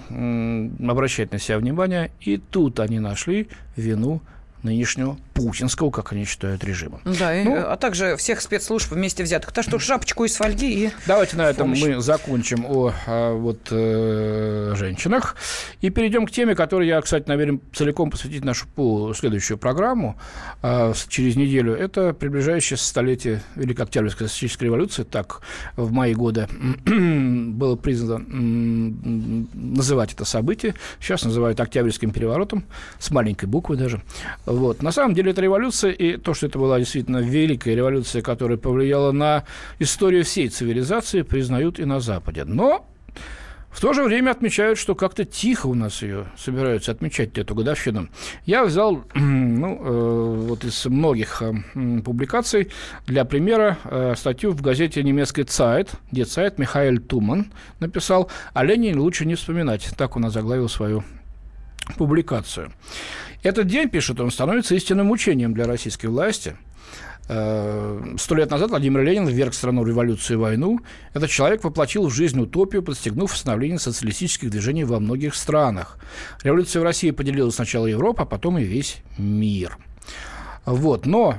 [0.89, 2.11] обращать на себя внимания.
[2.21, 4.21] И тут они нашли вину
[4.63, 7.01] нынешнего путинского, как они считают, режима.
[7.05, 9.51] Да, ну, и, а также всех спецслужб вместе взятых.
[9.51, 11.81] Так что шапочку из фольги и Давайте на этом помощь.
[11.81, 15.35] мы закончим о, о вот, э, женщинах
[15.81, 18.67] и перейдем к теме, которой я, кстати, намерен целиком посвятить нашу
[19.15, 20.17] следующую программу
[20.61, 21.73] э, через неделю.
[21.73, 25.03] Это приближающееся столетие Великой Октябрьской социалистической революции.
[25.03, 25.41] Так
[25.75, 26.47] в мои годы
[26.85, 28.25] было признано
[29.53, 30.75] называть это событие.
[30.99, 32.65] Сейчас называют Октябрьским переворотом,
[32.99, 34.01] с маленькой буквы даже.
[34.45, 34.81] Вот.
[34.81, 39.11] На самом деле это революция, и то, что это была действительно великая революция, которая повлияла
[39.11, 39.45] на
[39.79, 42.43] историю всей цивилизации, признают и на Западе.
[42.45, 42.85] Но
[43.69, 48.09] в то же время отмечают, что как-то тихо у нас ее собираются отмечать эту годовщину.
[48.45, 51.53] Я взял ну, э, вот из многих э,
[52.03, 52.71] публикаций
[53.05, 58.99] для примера э, статью в газете немецкой «Цайт», где «Цайт» Михаил Туман написал «О Ленине
[58.99, 59.87] лучше не вспоминать».
[59.95, 61.03] Так он озаглавил свою
[61.97, 62.71] публикацию.
[63.41, 66.55] Этот день, пишет он, становится истинным учением для российской власти.
[67.29, 70.79] Э, сто лет назад Владимир Ленин вверг страну революцию и войну.
[71.13, 75.97] Этот человек воплотил в жизнь утопию, подстегнув становление социалистических движений во многих странах.
[76.43, 79.77] Революция в России поделила сначала Европу, а потом и весь мир.
[80.65, 81.05] Вот.
[81.05, 81.37] Но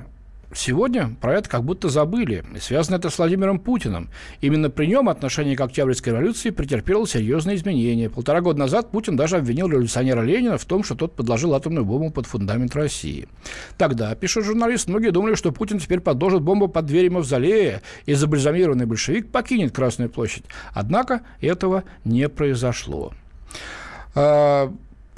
[0.54, 2.44] сегодня про это как будто забыли.
[2.54, 4.08] И связано это с Владимиром Путиным.
[4.40, 8.10] Именно при нем отношение к Октябрьской революции претерпело серьезные изменения.
[8.10, 12.10] Полтора года назад Путин даже обвинил революционера Ленина в том, что тот подложил атомную бомбу
[12.10, 13.28] под фундамент России.
[13.78, 18.86] Тогда, пишет журналист, многие думали, что Путин теперь подложит бомбу под двери Мавзолея, и забальзамированный
[18.86, 20.44] большевик покинет Красную площадь.
[20.72, 23.12] Однако этого не произошло.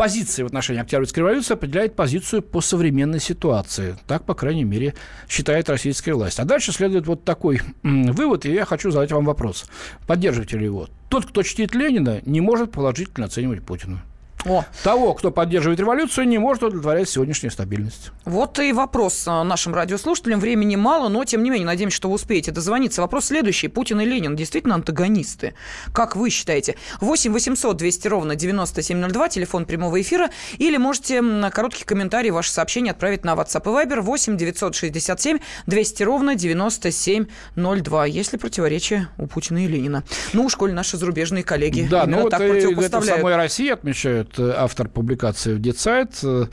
[0.02, 3.96] Позиция в отношении Октябрьской революции определяет позицию по современной ситуации.
[4.08, 4.94] Так, по крайней мере,
[5.28, 6.40] считает российская власть.
[6.40, 9.66] А дальше следует вот такой вывод, и я хочу задать вам вопрос.
[10.08, 10.88] Поддерживаете ли его?
[11.08, 14.02] Тот, кто чтит Ленина, не может положительно оценивать Путина.
[14.44, 14.64] О.
[14.83, 18.11] Того, кто поддерживает революцию, не может удовлетворять сегодняшнюю стабильность.
[18.24, 20.40] Вот и вопрос а, нашим радиослушателям.
[20.40, 23.02] Времени мало, но, тем не менее, надеемся, что вы успеете дозвониться.
[23.02, 23.68] Вопрос следующий.
[23.68, 25.55] Путин и Ленин действительно антагонисты?
[25.92, 26.76] Как вы считаете?
[27.00, 30.31] 8 800 200 ровно 9702, телефон прямого эфира.
[30.59, 36.02] Или можете на короткий комментарий, ваше сообщение отправить на WhatsApp и Viber 8 967 200
[36.02, 38.07] ровно 9702.
[38.07, 40.02] Есть ли противоречие у Путина и Ленина?
[40.33, 44.31] Ну, уж коль наши зарубежные коллеги да, ну вот так и это самой России отмечают
[44.32, 46.46] пишет автор публикации в Децайт, э,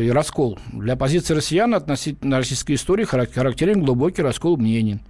[0.00, 0.58] и раскол.
[0.72, 5.00] Для позиции россиян относительно российской истории характерен глубокий раскол мнений.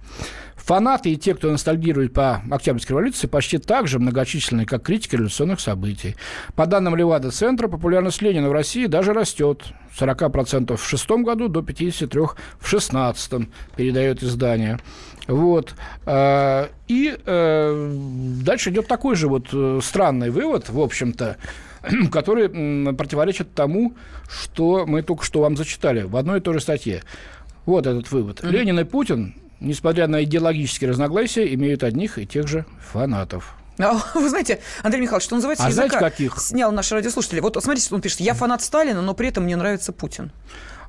[0.55, 5.59] Фанаты и те, кто ностальгирует по Октябрьской революции, почти так же многочисленны, как критики революционных
[5.59, 6.15] событий.
[6.55, 9.63] По данным Левада-центра, популярность Ленина в России даже растет.
[9.99, 14.79] 40% в шестом году до 53% в шестнадцатом, передает издание.
[15.27, 15.73] Вот.
[16.05, 17.91] Э, и э,
[18.43, 19.47] дальше идет такой же вот
[19.83, 21.37] странный вывод, в общем-то,
[22.11, 22.49] который
[22.93, 23.95] противоречит тому,
[24.29, 27.03] что мы только что вам зачитали в одной и той же статье.
[27.65, 28.39] Вот этот вывод.
[28.39, 28.49] Mm-hmm.
[28.49, 33.55] Ленин и Путин, несмотря на идеологические разногласия, имеют одних и тех же фанатов.
[33.79, 36.37] А, вы знаете, Андрей Михайлович, что называется, а знаете, каких?
[36.39, 37.41] снял наш радиослушатель.
[37.41, 40.31] Вот смотрите, он пишет, я фанат Сталина, но при этом мне нравится Путин.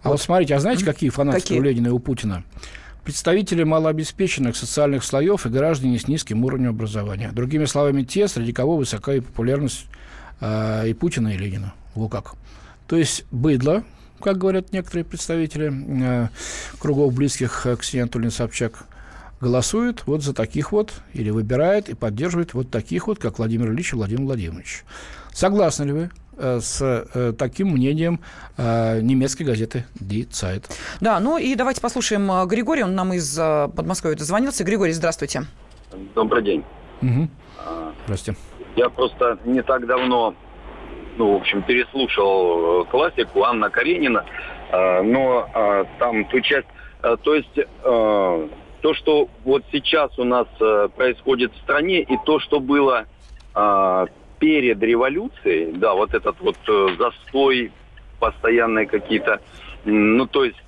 [0.02, 1.58] А вот, вот смотрите, а знаете, какие фанаты какие?
[1.58, 2.44] у Ленина и у Путина?
[3.04, 7.30] Представители малообеспеченных социальных слоев и граждане с низким уровнем образования.
[7.32, 9.86] Другими словами, те, среди кого высока и популярность
[10.40, 11.74] э, и Путина, и Ленина.
[11.94, 12.34] Во как.
[12.86, 13.84] То есть быдло,
[14.20, 16.28] как говорят некоторые представители э,
[16.78, 18.84] кругов близких к Ксении Анатольевне Собчак,
[19.40, 23.92] голосует вот за таких вот, или выбирает и поддерживает вот таких вот, как Владимир Ильич
[23.92, 24.84] и Владимир Владимирович.
[25.32, 28.20] Согласны ли вы э, с э, таким мнением
[28.56, 30.64] э, немецкой газеты Die Zeit?
[31.00, 34.64] Да, ну и давайте послушаем э, Григория, он нам из э, Подмосковья дозвонился.
[34.64, 35.44] Григорий, здравствуйте.
[36.14, 36.64] Добрый день.
[37.02, 37.28] Угу.
[38.04, 38.38] Здравствуйте.
[38.76, 40.34] Я просто не так давно,
[41.16, 44.24] ну, в общем, переслушал э, классику Анна Каренина,
[44.70, 46.68] э, но э, там ту часть,
[47.02, 50.46] то есть то, что вот сейчас у нас
[50.96, 53.06] происходит в стране, и то, что было
[54.38, 56.56] перед революцией, да, вот этот вот
[56.98, 57.72] застой,
[58.18, 59.40] постоянные какие-то,
[59.86, 60.58] ну, то есть,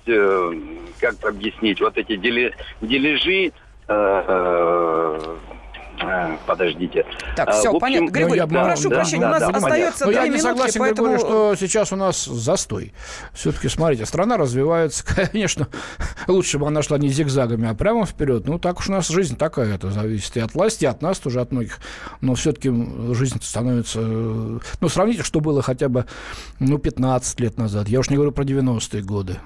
[0.99, 3.51] как объяснить, вот эти дележи,
[6.45, 7.05] подождите.
[7.35, 8.09] Так, все, общем, понятно.
[8.09, 10.41] Григорий, ну, я, прошу да, прощения, да, у нас да, остается две минутки, Я не
[10.41, 11.07] согласен, поэтому...
[11.09, 12.93] Григорий, что сейчас у нас застой.
[13.33, 15.67] Все-таки, смотрите, страна развивается, конечно,
[16.27, 18.47] лучше бы она шла не зигзагами, а прямо вперед.
[18.47, 21.19] Ну, так уж у нас жизнь такая, это зависит и от власти, и от нас
[21.19, 21.79] тоже, от многих.
[22.21, 22.69] Но все-таки
[23.13, 23.99] жизнь становится...
[23.99, 26.05] Ну, сравните, что было хотя бы,
[26.59, 27.87] ну, 15 лет назад.
[27.87, 29.39] Я уж не говорю про 90-е годы.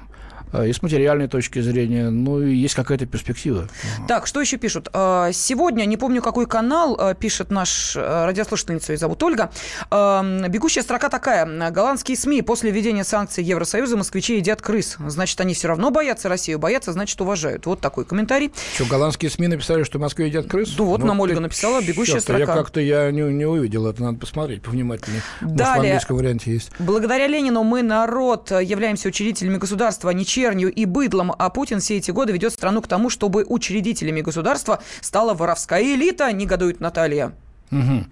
[0.52, 3.68] А, и с материальной точки зрения, ну, и есть какая-то перспектива.
[4.08, 4.90] Так, что еще пишут?
[4.94, 9.52] А, сегодня, не помню, какой канал, а, пишет наш радиослушательница, ее зовут Ольга,
[9.92, 11.46] бегущая строка такая.
[11.72, 14.98] Голландские СМИ после введения санкций Евросоюза москвичи едят крыс.
[15.08, 17.66] Значит, они все равно боятся Россию, боятся, значит, уважают.
[17.66, 18.52] Вот такой комментарий.
[18.76, 20.76] Что, голландские СМИ написали, что в Москве едят крыс?
[20.78, 22.40] Ну, вот ну, нам Ольга написала, бегущая строка.
[22.40, 25.22] Я как-то я не, не увидел, это надо посмотреть повнимательнее.
[25.42, 26.72] Далее, Может, в английском варианте есть.
[26.80, 31.98] Благодаря Ленину мы, народ, являемся учредителями государства, а не чернью и быдлом, а Путин все
[31.98, 37.34] эти годы ведет страну к тому, чтобы учредителями государства стала воровская элита, негодует Наталья.
[37.72, 38.06] Угу.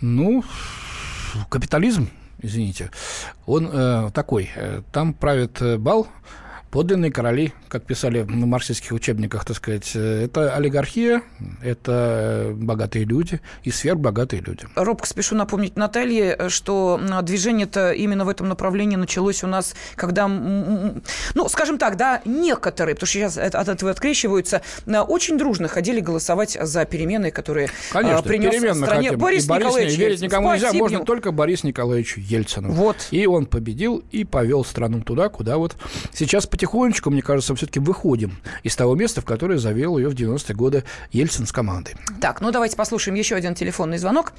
[0.00, 0.42] Ну,
[1.50, 2.08] капитализм,
[2.40, 2.90] извините,
[3.44, 4.50] он э, такой.
[4.56, 6.08] Э, там правит э, бал,
[6.76, 11.22] подлинные короли, как писали в марксистских учебниках, так сказать, э, это олигархия,
[11.62, 14.66] это богатые люди и сверхбогатые люди.
[14.74, 21.48] Робко спешу напомнить Наталье, что движение-то именно в этом направлении началось у нас, когда, ну,
[21.48, 26.84] скажем так, да, некоторые, потому что сейчас от этого открещиваются, очень дружно ходили голосовать за
[26.84, 29.18] перемены, которые Конечно, принес стране хотим.
[29.18, 32.72] Борис и Борис Николаевич Верить никому нельзя, можно только Борис Николаевичу Ельцину.
[32.72, 33.08] Вот.
[33.12, 35.74] И он победил и повел страну туда, куда вот
[36.12, 38.32] сейчас потихонечку, мне кажется, все-таки выходим
[38.64, 41.94] из того места, в которое завел ее в 90-е годы Ельцин с командой.
[42.20, 44.32] Так, ну давайте послушаем еще один телефонный звонок.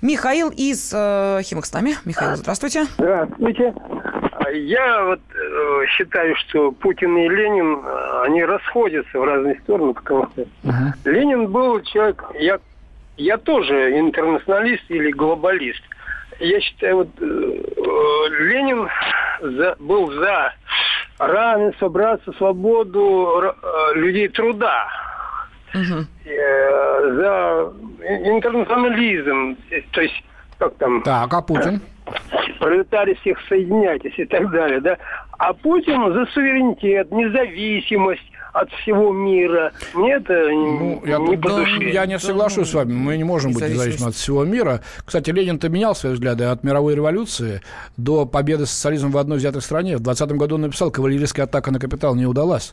[0.00, 1.96] Михаил из э, Химок с нами.
[2.06, 2.86] Михаил, здравствуйте.
[2.96, 3.74] Здравствуйте.
[4.54, 10.28] Я вот э, считаю, что Путин и Ленин, э, они расходятся в разные стороны, потому
[10.32, 10.92] что uh-huh.
[11.04, 12.58] Ленин был человек, я,
[13.18, 15.82] я тоже интернационалист или глобалист.
[16.40, 17.24] Я считаю, вот э,
[18.40, 18.88] Ленин
[19.40, 20.52] за, был за
[21.18, 24.88] равенство, братство, свободу э, людей труда.
[25.74, 26.04] Э,
[27.14, 27.72] за
[28.26, 29.56] интернационализм,
[29.92, 30.24] то есть
[30.58, 31.02] как там...
[31.02, 31.80] Так, а Путин?
[32.60, 34.96] Пролетарии всех соединяйтесь и так далее, да.
[35.38, 39.72] А Путин за суверенитет, независимость от всего мира.
[39.92, 41.90] Мне это ну, я, не по душе.
[41.90, 42.92] Я не соглашусь с вами.
[42.92, 44.80] Мы не можем быть независимы от всего мира.
[45.04, 47.60] Кстати, Ленин-то менял свои взгляды от мировой революции
[47.98, 49.98] до победы социализма в одной взятой стране.
[49.98, 52.72] В 20 году он написал, кавалерийская атака на капитал не удалась.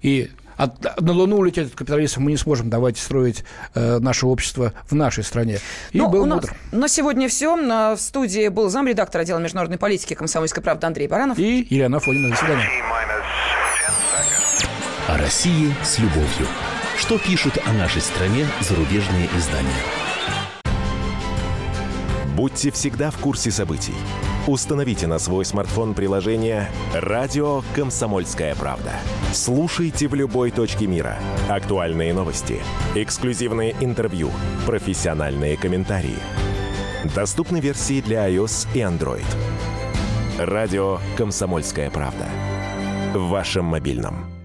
[0.00, 2.70] И от, на Луну улететь от капиталистов мы не сможем.
[2.70, 5.58] Давайте строить э, наше общество в нашей стране.
[5.90, 7.56] И Но ну, был у нас, На сегодня все.
[7.56, 11.36] В студии был замредактор отдела международной политики комсомольской правды Андрей Баранов.
[11.36, 12.30] И Елена Фонина.
[12.30, 12.68] До свидания.
[15.26, 16.46] России с любовью.
[16.96, 19.82] Что пишут о нашей стране зарубежные издания?
[22.36, 23.96] Будьте всегда в курсе событий.
[24.46, 28.92] Установите на свой смартфон приложение «Радио Комсомольская правда».
[29.32, 31.18] Слушайте в любой точке мира.
[31.48, 32.62] Актуальные новости,
[32.94, 34.30] эксклюзивные интервью,
[34.64, 36.20] профессиональные комментарии.
[37.16, 39.26] Доступны версии для iOS и Android.
[40.38, 42.26] «Радио Комсомольская правда».
[43.12, 44.35] В вашем мобильном.